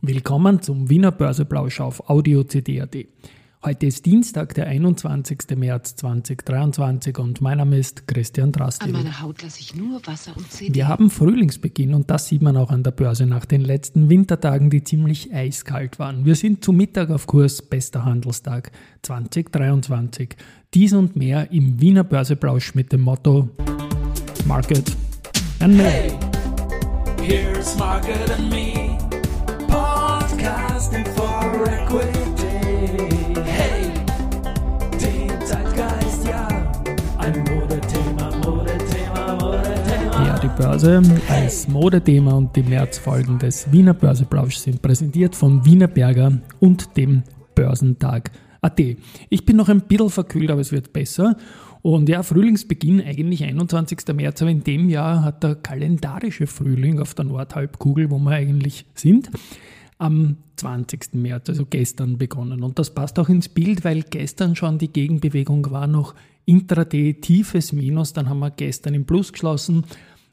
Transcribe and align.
Willkommen 0.00 0.62
zum 0.62 0.88
Wiener 0.88 1.10
Börseplausch 1.10 1.80
auf 1.80 2.08
Audio 2.08 2.44
CD.at. 2.44 2.94
Heute 3.64 3.86
ist 3.86 4.06
Dienstag, 4.06 4.54
der 4.54 4.68
21. 4.68 5.56
März 5.56 5.96
2023 5.96 7.18
und 7.18 7.40
mein 7.40 7.58
Name 7.58 7.78
ist 7.78 8.06
Christian 8.06 8.52
Drasti. 8.52 8.84
An 8.84 8.92
meiner 8.92 9.20
Haut 9.20 9.42
lasse 9.42 9.58
ich 9.58 9.74
nur 9.74 10.00
Wasser 10.06 10.36
und 10.36 10.48
CD. 10.52 10.72
Wir 10.72 10.86
haben 10.86 11.10
Frühlingsbeginn 11.10 11.94
und 11.94 12.08
das 12.08 12.28
sieht 12.28 12.42
man 12.42 12.56
auch 12.56 12.70
an 12.70 12.84
der 12.84 12.92
Börse 12.92 13.26
nach 13.26 13.44
den 13.44 13.62
letzten 13.62 14.08
Wintertagen, 14.08 14.70
die 14.70 14.84
ziemlich 14.84 15.34
eiskalt 15.34 15.98
waren. 15.98 16.24
Wir 16.24 16.36
sind 16.36 16.64
zu 16.64 16.72
Mittag 16.72 17.10
auf 17.10 17.26
Kurs 17.26 17.60
bester 17.60 18.04
Handelstag 18.04 18.70
2023. 19.02 20.36
Dies 20.74 20.92
und 20.92 21.16
mehr 21.16 21.50
im 21.50 21.80
Wiener 21.80 22.04
Börseplausch 22.04 22.76
mit 22.76 22.92
dem 22.92 23.00
Motto 23.00 23.48
Market 24.46 24.96
and 25.58 25.76
Me. 25.76 25.82
Hey, 25.82 26.12
here's 27.20 27.76
Market 27.76 28.30
and 28.30 28.48
Me, 28.48 28.87
podcasting 30.78 31.06
for 31.14 31.64
equity. 31.66 33.42
Hey, 33.44 33.90
den 34.92 35.40
Zeitgeist, 35.44 36.26
ja, 36.26 36.46
ein 37.18 37.38
Modethema, 37.40 38.30
Modethema, 38.44 39.34
Modethema. 39.40 40.24
Ja, 40.24 40.38
die 40.38 40.48
Börse 40.48 41.02
als 41.28 41.66
Modethema 41.66 42.32
und 42.34 42.54
die 42.54 42.62
Märzfolgen 42.62 43.38
des 43.40 43.70
Wiener 43.72 43.94
Börseplausch 43.94 44.56
sind 44.56 44.80
präsentiert 44.80 45.34
von 45.34 45.64
Wiener 45.64 45.88
Berger 45.88 46.38
und 46.60 46.96
dem 46.96 47.24
Börsentag 47.56 48.30
AT. 48.60 48.80
Ich 49.30 49.44
bin 49.44 49.56
noch 49.56 49.68
ein 49.68 49.80
bisschen 49.80 50.10
verkühlt, 50.10 50.50
aber 50.50 50.60
es 50.60 50.70
wird 50.70 50.92
besser. 50.92 51.36
Und 51.82 52.08
ja, 52.08 52.22
Frühlingsbeginn 52.22 53.00
eigentlich 53.00 53.42
21. 53.42 54.00
März, 54.14 54.42
aber 54.42 54.50
in 54.50 54.62
dem 54.62 54.88
Jahr 54.90 55.24
hat 55.24 55.42
der 55.42 55.54
kalendarische 55.56 56.46
Frühling 56.46 57.00
auf 57.00 57.14
der 57.14 57.24
Nordhalbkugel, 57.24 58.10
wo 58.10 58.18
wir 58.18 58.30
eigentlich 58.32 58.84
sind, 58.94 59.30
am 59.98 60.36
20. 60.56 61.14
März, 61.14 61.48
also 61.48 61.66
gestern 61.66 62.18
begonnen. 62.18 62.62
Und 62.62 62.78
das 62.78 62.94
passt 62.94 63.18
auch 63.18 63.28
ins 63.28 63.48
Bild, 63.48 63.84
weil 63.84 64.02
gestern 64.02 64.56
schon 64.56 64.78
die 64.78 64.92
Gegenbewegung 64.92 65.70
war 65.70 65.86
noch 65.86 66.14
intraday 66.46 67.14
tiefes 67.14 67.72
Minus, 67.72 68.14
dann 68.14 68.28
haben 68.28 68.38
wir 68.38 68.50
gestern 68.50 68.94
im 68.94 69.04
Plus 69.04 69.32
geschlossen 69.32 69.84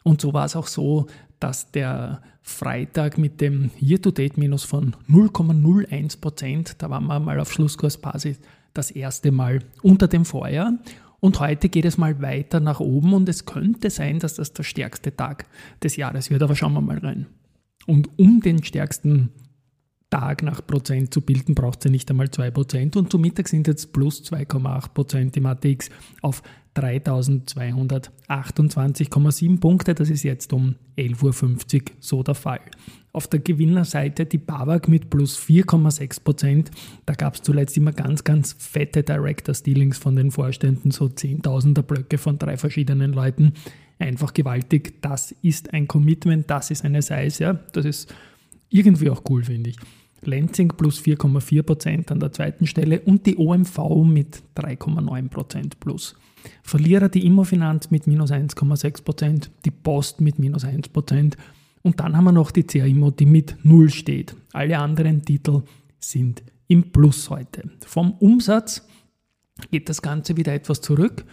und 0.03 0.21
so 0.21 0.33
war 0.33 0.45
es 0.45 0.55
auch 0.55 0.67
so, 0.67 1.07
dass 1.39 1.71
der 1.71 2.21
Freitag 2.43 3.17
mit 3.17 3.41
dem 3.41 3.71
Year-to-Date-Minus 3.81 4.63
von 4.63 4.95
0,01 5.09 6.21
Prozent, 6.21 6.75
da 6.77 6.91
waren 6.91 7.07
wir 7.07 7.19
mal 7.19 7.39
auf 7.39 7.51
Schlusskursbasis 7.51 8.39
das 8.75 8.91
erste 8.91 9.31
Mal 9.31 9.63
unter 9.81 10.07
dem 10.07 10.23
Vorjahr. 10.23 10.73
Und 11.19 11.39
heute 11.39 11.69
geht 11.69 11.85
es 11.85 11.97
mal 11.97 12.21
weiter 12.21 12.59
nach 12.59 12.79
oben 12.79 13.13
und 13.13 13.27
es 13.27 13.45
könnte 13.45 13.89
sein, 13.89 14.19
dass 14.19 14.35
das 14.35 14.53
der 14.53 14.61
stärkste 14.61 15.15
Tag 15.15 15.47
des 15.81 15.95
Jahres 15.95 16.29
wird, 16.29 16.43
aber 16.43 16.55
schauen 16.55 16.73
wir 16.73 16.81
mal 16.81 16.99
rein. 16.99 17.25
Und 17.87 18.09
um 18.19 18.41
den 18.41 18.63
stärksten 18.63 19.31
Tag 20.15 20.43
nach 20.43 20.65
Prozent 20.65 21.13
zu 21.13 21.19
bilden, 21.19 21.55
braucht 21.55 21.83
ja 21.83 21.91
nicht 21.91 22.09
einmal 22.09 22.27
2%. 22.27 22.97
Und 22.97 23.11
zu 23.11 23.19
Mittag 23.19 23.49
sind 23.49 23.67
jetzt 23.67 23.91
plus 23.91 24.23
2,8% 24.23 25.35
im 25.35 25.45
ATX 25.45 25.89
auf 26.21 26.41
3228,7 26.77 29.59
Punkte. 29.59 29.93
Das 29.93 30.09
ist 30.09 30.23
jetzt 30.23 30.53
um 30.53 30.75
11.50 30.97 31.81
Uhr 31.81 31.87
so 31.99 32.23
der 32.23 32.35
Fall. 32.35 32.61
Auf 33.11 33.27
der 33.27 33.41
Gewinnerseite 33.41 34.25
die 34.25 34.37
BAWAG 34.37 34.87
mit 34.87 35.09
plus 35.09 35.37
4,6%. 35.37 36.67
Da 37.05 37.13
gab 37.13 37.35
es 37.35 37.41
zuletzt 37.41 37.75
immer 37.75 37.91
ganz, 37.91 38.23
ganz 38.23 38.55
fette 38.57 39.03
Director-Stealings 39.03 39.97
von 39.97 40.15
den 40.15 40.31
Vorständen, 40.31 40.91
so 40.91 41.09
Zehntausender 41.09 41.83
Blöcke 41.83 42.17
von 42.17 42.39
drei 42.39 42.55
verschiedenen 42.55 43.11
Leuten. 43.11 43.51
Einfach 43.99 44.33
gewaltig. 44.33 45.01
Das 45.01 45.35
ist 45.41 45.73
ein 45.73 45.89
Commitment, 45.89 46.49
das 46.49 46.71
ist 46.71 46.85
eine 46.85 47.01
Size. 47.01 47.43
Ja. 47.43 47.55
Das 47.73 47.83
ist 47.83 48.15
irgendwie 48.69 49.09
auch 49.09 49.21
cool, 49.29 49.43
finde 49.43 49.71
ich. 49.71 49.75
Lenzing 50.27 50.69
plus 50.69 51.01
4,4% 51.01 52.11
an 52.11 52.19
der 52.19 52.31
zweiten 52.31 52.67
Stelle 52.67 53.01
und 53.01 53.25
die 53.25 53.37
OMV 53.37 53.77
mit 54.05 54.43
3,9% 54.57 55.73
plus. 55.79 56.15
Verlierer 56.61 57.09
die 57.09 57.25
Immofinanz 57.25 57.91
mit 57.91 58.07
minus 58.07 58.31
1,6%, 58.31 59.49
die 59.65 59.71
Post 59.71 60.21
mit 60.21 60.39
minus 60.39 60.63
1% 60.63 61.33
und 61.81 61.99
dann 61.99 62.17
haben 62.17 62.23
wir 62.25 62.31
noch 62.31 62.51
die 62.51 62.63
CA 62.63 62.87
die 62.87 63.25
mit 63.25 63.57
0 63.63 63.89
steht. 63.89 64.35
Alle 64.53 64.79
anderen 64.79 65.23
Titel 65.23 65.63
sind 65.99 66.43
im 66.67 66.91
Plus 66.91 67.29
heute. 67.29 67.69
Vom 67.85 68.13
Umsatz 68.13 68.87
geht 69.71 69.89
das 69.89 70.01
Ganze 70.01 70.37
wieder 70.37 70.53
etwas 70.53 70.81
zurück. 70.81 71.25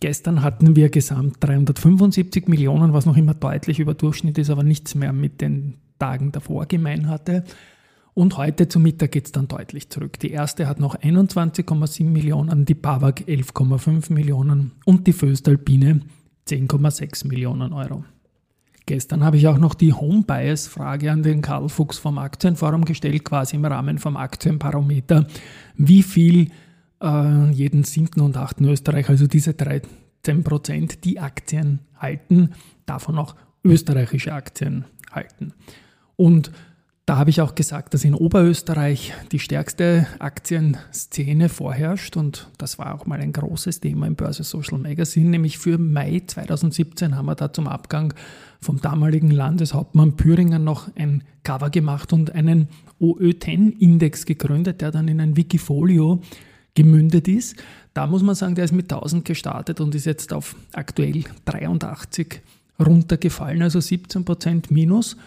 Gestern 0.00 0.42
hatten 0.42 0.76
wir 0.76 0.90
gesamt 0.90 1.36
375 1.40 2.48
Millionen, 2.48 2.92
was 2.92 3.06
noch 3.06 3.16
immer 3.16 3.34
deutlich 3.34 3.80
über 3.80 3.94
Durchschnitt 3.94 4.36
ist, 4.38 4.50
aber 4.50 4.62
nichts 4.62 4.94
mehr 4.94 5.12
mit 5.12 5.40
den 5.40 5.78
Tagen 5.98 6.32
davor 6.32 6.66
gemein 6.66 7.08
hatte. 7.08 7.44
Und 8.14 8.36
heute 8.36 8.68
zum 8.68 8.84
Mittag 8.84 9.10
geht 9.10 9.26
es 9.26 9.32
dann 9.32 9.48
deutlich 9.48 9.90
zurück. 9.90 10.20
Die 10.20 10.30
erste 10.30 10.68
hat 10.68 10.78
noch 10.78 10.96
21,7 10.96 12.04
Millionen, 12.04 12.64
die 12.64 12.74
BAWAG 12.74 13.24
11,5 13.26 14.12
Millionen 14.12 14.70
und 14.84 15.08
die 15.08 15.12
Föstalpine 15.12 16.00
10,6 16.46 17.26
Millionen 17.26 17.72
Euro. 17.72 18.04
Gestern 18.86 19.24
habe 19.24 19.38
ich 19.38 19.48
auch 19.48 19.58
noch 19.58 19.74
die 19.74 19.92
Home 19.92 20.22
Bias 20.22 20.68
Frage 20.68 21.10
an 21.10 21.22
den 21.22 21.42
Karl 21.42 21.68
Fuchs 21.68 21.98
vom 21.98 22.18
Aktienforum 22.18 22.84
gestellt, 22.84 23.24
quasi 23.24 23.56
im 23.56 23.64
Rahmen 23.64 23.98
vom 23.98 24.16
Aktienbarometer, 24.16 25.26
wie 25.76 26.02
viel 26.02 26.50
äh, 27.02 27.50
jeden 27.50 27.82
siebten 27.82 28.20
und 28.20 28.36
achten 28.36 28.66
Österreich, 28.66 29.08
also 29.08 29.26
diese 29.26 29.54
13 29.54 30.44
Prozent, 30.44 31.04
die 31.04 31.18
Aktien 31.18 31.80
halten, 31.96 32.50
davon 32.86 33.18
auch 33.18 33.34
österreichische 33.64 34.34
Aktien 34.34 34.84
halten. 35.10 35.54
Und 36.16 36.52
da 37.06 37.18
habe 37.18 37.28
ich 37.28 37.42
auch 37.42 37.54
gesagt, 37.54 37.92
dass 37.92 38.04
in 38.04 38.14
Oberösterreich 38.14 39.12
die 39.30 39.38
stärkste 39.38 40.06
Aktienszene 40.20 41.50
vorherrscht 41.50 42.16
und 42.16 42.48
das 42.56 42.78
war 42.78 42.94
auch 42.94 43.04
mal 43.04 43.20
ein 43.20 43.32
großes 43.32 43.80
Thema 43.80 44.06
im 44.06 44.14
Börse 44.14 44.42
Social 44.42 44.78
Magazine, 44.78 45.28
nämlich 45.28 45.58
für 45.58 45.76
Mai 45.76 46.22
2017 46.26 47.14
haben 47.14 47.26
wir 47.26 47.34
da 47.34 47.52
zum 47.52 47.68
Abgang 47.68 48.14
vom 48.58 48.80
damaligen 48.80 49.30
Landeshauptmann 49.30 50.16
Püringer 50.16 50.58
noch 50.58 50.88
ein 50.96 51.24
Cover 51.42 51.68
gemacht 51.68 52.14
und 52.14 52.34
einen 52.34 52.68
OÖ10-Index 53.00 54.24
gegründet, 54.24 54.80
der 54.80 54.90
dann 54.90 55.08
in 55.08 55.20
ein 55.20 55.36
Wikifolio 55.36 56.22
gemündet 56.74 57.28
ist. 57.28 57.56
Da 57.92 58.06
muss 58.06 58.22
man 58.22 58.34
sagen, 58.34 58.54
der 58.54 58.64
ist 58.64 58.72
mit 58.72 58.90
1000 58.90 59.26
gestartet 59.26 59.80
und 59.80 59.94
ist 59.94 60.06
jetzt 60.06 60.32
auf 60.32 60.56
aktuell 60.72 61.24
83 61.44 62.40
runtergefallen, 62.80 63.60
also 63.60 63.78
17% 63.78 64.72
minus. 64.72 65.18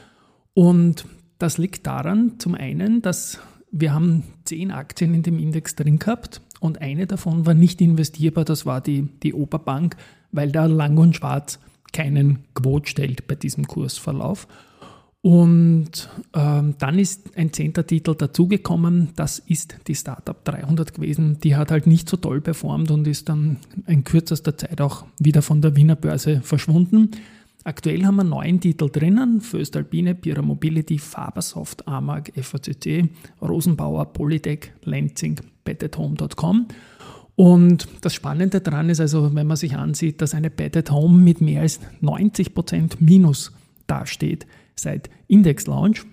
Und 0.55 1.05
das 1.37 1.57
liegt 1.57 1.87
daran, 1.87 2.39
zum 2.39 2.55
einen, 2.55 3.01
dass 3.01 3.39
wir 3.71 3.93
haben 3.93 4.23
zehn 4.45 4.71
Aktien 4.71 5.13
in 5.13 5.23
dem 5.23 5.39
Index 5.39 5.75
drin 5.75 5.99
gehabt 5.99 6.41
und 6.59 6.81
eine 6.81 7.05
davon 7.05 7.45
war 7.45 7.53
nicht 7.53 7.81
investierbar, 7.81 8.45
das 8.45 8.65
war 8.65 8.81
die, 8.81 9.03
die 9.23 9.33
Oberbank, 9.33 9.95
weil 10.31 10.51
da 10.51 10.65
lang 10.65 10.97
und 10.97 11.15
schwarz 11.15 11.59
keinen 11.93 12.39
Quote 12.53 12.89
stellt 12.89 13.27
bei 13.27 13.35
diesem 13.35 13.67
Kursverlauf. 13.67 14.47
Und 15.21 16.09
ähm, 16.33 16.75
dann 16.77 16.99
ist 16.99 17.35
ein 17.37 17.51
zehnter 17.51 17.85
Titel 17.85 18.15
dazugekommen, 18.15 19.09
das 19.15 19.39
ist 19.39 19.75
die 19.87 19.95
Startup 19.95 20.41
300 20.43 20.93
gewesen. 20.93 21.39
Die 21.43 21.55
hat 21.55 21.71
halt 21.71 21.87
nicht 21.87 22.07
so 22.07 22.17
toll 22.17 22.39
performt 22.39 22.91
und 22.91 23.07
ist 23.07 23.27
dann 23.27 23.57
in 23.87 24.03
kürzester 24.03 24.57
Zeit 24.57 24.79
auch 24.79 25.05
wieder 25.19 25.41
von 25.41 25.61
der 25.61 25.75
Wiener 25.75 25.95
Börse 25.95 26.41
verschwunden. 26.41 27.11
Aktuell 27.67 28.05
haben 28.05 28.15
wir 28.15 28.23
neun 28.23 28.61
Titel 28.61 28.89
drinnen: 28.89 29.41
Föstalpine, 29.41 30.15
Pira 30.15 30.41
Mobility, 30.41 30.97
Fabersoft, 30.97 31.85
Amag, 31.85 32.31
FACC, 32.33 33.09
Rosenbauer, 33.41 34.05
Polytech, 34.13 34.71
Lenzing, 34.83 35.41
betathome.com. 35.65 36.69
Und 37.35 37.89
das 37.99 38.13
Spannende 38.13 38.61
daran 38.61 38.89
ist 38.89 39.01
also, 39.01 39.35
wenn 39.35 39.47
man 39.47 39.57
sich 39.57 39.75
ansieht, 39.75 40.21
dass 40.21 40.33
eine 40.33 40.49
Bet 40.49 40.89
Home 40.89 41.21
mit 41.21 41.41
mehr 41.41 41.59
als 41.59 41.81
90% 42.01 42.93
Minus 43.01 43.51
dasteht 43.85 44.47
seit 44.77 45.09
Index 45.27 45.67
Launch, 45.67 46.05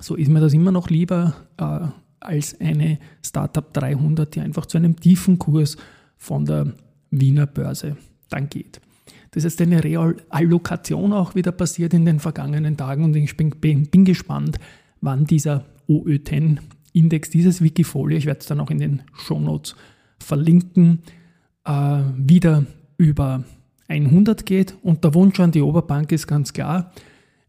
so 0.00 0.16
ist 0.16 0.28
mir 0.28 0.40
das 0.40 0.52
immer 0.52 0.70
noch 0.70 0.90
lieber 0.90 1.34
äh, 1.56 1.88
als 2.20 2.60
eine 2.60 2.98
Startup 3.24 3.72
300, 3.72 4.34
die 4.34 4.40
einfach 4.40 4.66
zu 4.66 4.76
einem 4.76 5.00
tiefen 5.00 5.38
Kurs 5.38 5.78
von 6.18 6.44
der 6.44 6.74
Wiener 7.10 7.46
Börse 7.46 7.96
dann 8.28 8.50
geht. 8.50 8.82
Das 9.34 9.42
ist 9.42 9.60
eine 9.60 9.82
Reallokation 9.82 11.12
auch 11.12 11.34
wieder 11.34 11.50
passiert 11.50 11.92
in 11.92 12.04
den 12.04 12.20
vergangenen 12.20 12.76
Tagen 12.76 13.02
und 13.02 13.16
ich 13.16 13.36
bin, 13.36 13.50
bin, 13.50 13.86
bin 13.88 14.04
gespannt, 14.04 14.58
wann 15.00 15.24
dieser 15.24 15.64
OÖ10-Index, 15.88 17.30
dieses 17.30 17.60
Wikifolio, 17.60 18.16
ich 18.16 18.26
werde 18.26 18.40
es 18.40 18.46
dann 18.46 18.60
auch 18.60 18.70
in 18.70 18.78
den 18.78 19.02
Shownotes 19.12 19.74
verlinken, 20.20 21.02
äh, 21.64 22.00
wieder 22.16 22.64
über 22.96 23.42
100 23.88 24.46
geht. 24.46 24.76
Und 24.82 25.02
der 25.02 25.14
Wunsch 25.14 25.40
an 25.40 25.50
die 25.50 25.62
Oberbank 25.62 26.12
ist 26.12 26.28
ganz 26.28 26.52
klar, 26.52 26.92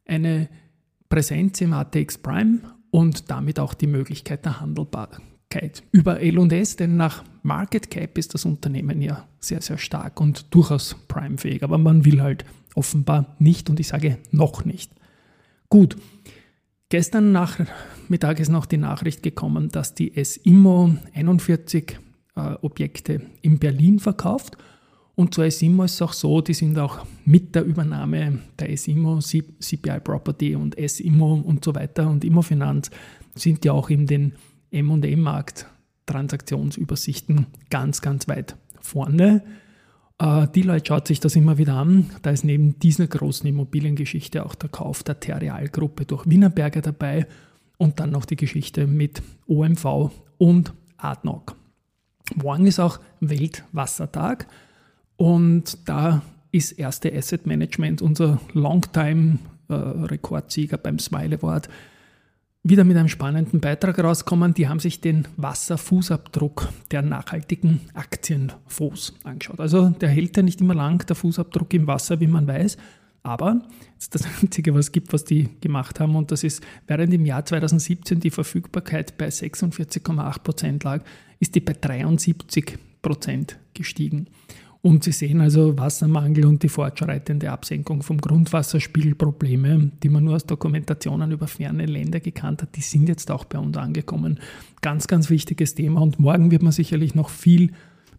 eine 0.05 0.49
Präsenz 1.07 1.61
im 1.61 1.73
ATX 1.73 2.17
Prime 2.17 2.61
und 2.89 3.29
damit 3.29 3.59
auch 3.59 3.75
die 3.75 3.87
Möglichkeit 3.87 4.43
der 4.43 4.59
Handelbarkeit 5.55 5.83
über 5.91 6.19
L&S, 6.19 6.75
denn 6.75 6.97
nach 6.97 7.23
Market 7.43 7.89
Cap 7.89 8.17
ist 8.17 8.33
das 8.33 8.45
Unternehmen 8.45 9.01
ja 9.01 9.27
sehr, 9.39 9.61
sehr 9.61 9.77
stark 9.77 10.19
und 10.19 10.53
durchaus 10.53 10.95
primefähig, 11.07 11.63
aber 11.63 11.77
man 11.77 12.05
will 12.05 12.21
halt 12.21 12.45
offenbar 12.75 13.35
nicht 13.39 13.69
und 13.69 13.79
ich 13.79 13.87
sage 13.87 14.17
noch 14.31 14.65
nicht. 14.65 14.91
Gut, 15.69 15.97
Gestern 16.89 17.31
Nachmittag 17.31 18.39
ist 18.39 18.49
noch 18.49 18.67
die 18.67 18.77
Nachricht 18.77 19.23
gekommen, 19.23 19.69
dass 19.69 19.95
die 19.95 20.13
SIMO 20.23 20.95
41 21.15 21.97
äh, 22.35 22.39
Objekte 22.61 23.21
in 23.41 23.57
Berlin 23.57 23.99
verkauft. 23.99 24.55
Und 25.15 25.33
zur 25.33 25.49
SIMO 25.49 25.85
ist 25.85 25.95
es 25.95 26.01
auch 26.03 26.13
so, 26.13 26.41
die 26.41 26.53
sind 26.53 26.77
auch 26.77 27.03
mit 27.25 27.55
der 27.55 27.65
Übernahme 27.65 28.37
der 28.59 28.77
SIMO, 28.77 29.17
CPI 29.17 29.99
Property 29.99 30.55
und 30.55 30.75
SIMO 30.77 31.41
und 31.43 31.65
so 31.65 31.73
weiter 31.73 32.07
und 32.07 32.23
Immofinanz 32.23 32.91
sind 33.33 33.65
ja 33.65 33.73
auch 33.73 33.89
in 33.89 34.05
den 34.05 34.33
M&M-Markt 34.75 35.67
Transaktionsübersichten 36.05 37.47
ganz, 37.69 38.01
ganz 38.01 38.27
weit 38.27 38.55
vorne. 38.79 39.43
Äh, 40.19 40.47
die 40.53 40.61
Leute 40.61 40.85
schaut 40.87 41.07
sich 41.07 41.19
das 41.19 41.35
immer 41.35 41.57
wieder 41.57 41.73
an. 41.75 42.11
Da 42.21 42.29
ist 42.29 42.43
neben 42.43 42.77
dieser 42.79 43.07
großen 43.07 43.47
Immobiliengeschichte 43.47 44.45
auch 44.45 44.53
der 44.55 44.69
Kauf 44.69 45.01
der 45.03 45.19
Terrealgruppe 45.19 46.05
durch 46.05 46.29
Wienerberger 46.29 46.81
dabei 46.81 47.27
und 47.77 47.99
dann 47.99 48.11
noch 48.11 48.25
die 48.25 48.35
Geschichte 48.35 48.85
mit 48.87 49.21
OMV 49.47 50.11
und 50.37 50.73
Adnoc. 50.97 51.55
Morgen 52.35 52.65
ist 52.65 52.79
auch 52.79 52.99
Weltwassertag 53.19 54.47
und 55.17 55.87
da 55.87 56.23
ist 56.51 56.71
erste 56.73 57.13
Asset 57.13 57.45
Management, 57.45 58.01
unser 58.01 58.41
Longtime-Rekordsieger 58.53 60.77
beim 60.77 60.97
Smile 60.99 61.37
Award, 61.37 61.69
wieder 62.67 62.83
mit 62.83 62.97
einem 62.97 63.09
spannenden 63.09 63.59
Beitrag 63.59 63.99
rauskommen. 63.99 64.55
Die 64.55 64.67
haben 64.67 64.79
sich 64.79 64.99
den 64.99 65.27
Wasserfußabdruck 65.37 66.67
der 66.89 67.03
nachhaltigen 67.03 67.79
Aktienfonds 67.93 69.13
angeschaut. 69.23 69.59
Also 69.59 69.89
der 69.89 70.09
hält 70.09 70.35
ja 70.35 70.41
nicht 70.41 70.61
immer 70.61 70.73
lang, 70.73 71.05
der 71.05 71.15
Fußabdruck 71.15 71.71
im 71.75 71.85
Wasser, 71.85 72.19
wie 72.19 72.27
man 72.27 72.47
weiß. 72.47 72.77
Aber 73.21 73.61
das 73.95 74.05
ist 74.05 74.15
das 74.15 74.27
Einzige, 74.41 74.73
was 74.73 74.87
es 74.87 74.91
gibt, 74.91 75.13
was 75.13 75.23
die 75.23 75.49
gemacht 75.61 75.99
haben. 75.99 76.15
Und 76.15 76.31
das 76.31 76.43
ist, 76.43 76.63
während 76.87 77.13
im 77.13 77.25
Jahr 77.25 77.45
2017 77.45 78.19
die 78.19 78.31
Verfügbarkeit 78.31 79.15
bei 79.15 79.27
46,8 79.27 80.39
Prozent 80.39 80.83
lag, 80.83 81.03
ist 81.39 81.53
die 81.53 81.59
bei 81.59 81.73
73 81.73 82.79
Prozent 83.03 83.59
gestiegen. 83.75 84.27
Und 84.85 85.03
Sie 85.03 85.13
sehen 85.13 85.41
also 85.41 85.75
Wassermangel 85.79 86.45
und 86.45 86.61
die 86.61 86.69
fortschreitende 86.69 87.51
Absenkung 87.51 88.03
vom 88.03 88.21
Grundwasserspiegelprobleme, 88.21 89.93
die 90.03 90.09
man 90.09 90.23
nur 90.23 90.35
aus 90.35 90.45
Dokumentationen 90.45 91.31
über 91.31 91.47
ferne 91.47 91.87
Länder 91.87 92.19
gekannt 92.19 92.61
hat, 92.61 92.75
die 92.75 92.81
sind 92.81 93.09
jetzt 93.09 93.31
auch 93.31 93.45
bei 93.45 93.57
uns 93.57 93.75
angekommen. 93.77 94.39
Ganz, 94.81 95.07
ganz 95.07 95.31
wichtiges 95.31 95.73
Thema 95.73 96.01
und 96.01 96.19
morgen 96.19 96.51
wird 96.51 96.61
man 96.61 96.71
sicherlich 96.71 97.15
noch 97.15 97.29
viel 97.29 97.71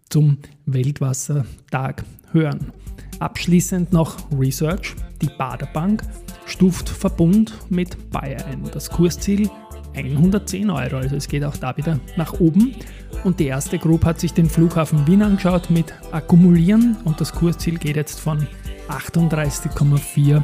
zum 0.08 0.38
Weltwassertag 0.64 2.04
hören. 2.32 2.72
Abschließend 3.20 3.92
noch 3.92 4.16
Research. 4.36 4.96
Die 5.22 5.30
Baderbank 5.38 6.02
stuft 6.46 6.88
Verbund 6.88 7.54
mit 7.70 8.10
Bayer 8.10 8.44
ein. 8.44 8.64
Das 8.72 8.90
Kursziel 8.90 9.48
110 9.96 10.70
Euro, 10.70 10.96
also 10.96 11.16
es 11.16 11.28
geht 11.28 11.44
auch 11.44 11.56
da 11.56 11.76
wieder 11.76 11.98
nach 12.16 12.40
oben. 12.40 12.74
Und 13.24 13.40
die 13.40 13.46
erste 13.46 13.78
Group 13.78 14.04
hat 14.04 14.20
sich 14.20 14.32
den 14.32 14.48
Flughafen 14.48 15.06
Wien 15.06 15.22
angeschaut 15.22 15.70
mit 15.70 15.94
Akkumulieren 16.12 16.96
und 17.04 17.20
das 17.20 17.32
Kursziel 17.32 17.78
geht 17.78 17.96
jetzt 17.96 18.20
von 18.20 18.46
38,4 18.88 20.42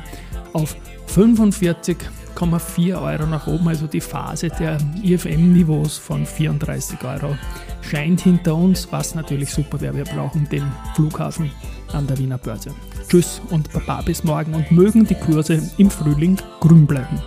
auf 0.53 0.77
45,4 1.15 3.03
Euro 3.03 3.27
nach 3.27 3.47
oben. 3.47 3.69
Also 3.69 3.87
die 3.87 4.01
Phase 4.01 4.49
der 4.49 4.79
IFM-Niveaus 5.03 5.99
von 5.99 6.25
34 6.25 7.03
Euro 7.05 7.37
scheint 7.83 8.23
hinter 8.23 8.57
uns, 8.57 8.89
was 8.91 9.15
natürlich 9.15 9.53
super 9.53 9.81
wäre. 9.81 9.97
Wir 9.97 10.05
brauchen 10.05 10.49
den 10.51 10.65
Flughafen 10.95 11.51
an 11.93 12.07
der 12.07 12.19
Wiener 12.19 12.39
Börse. 12.39 12.71
Tschüss 13.09 13.43
und 13.51 13.71
Baba 13.73 14.01
bis 14.03 14.25
morgen 14.25 14.55
und 14.55 14.71
mögen 14.71 15.07
die 15.07 15.15
Kurse 15.15 15.63
im 15.77 15.91
Frühling 15.91 16.39
grün 16.61 16.87
bleiben. 16.87 17.21